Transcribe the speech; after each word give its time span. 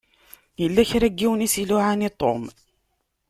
Yella 0.61 0.83
kra 0.89 1.07
n 1.09 1.15
yiwen 1.19 1.45
i 1.45 1.47
s-iluɛan 1.53 2.05
i 2.07 2.09
Tom. 2.21 2.41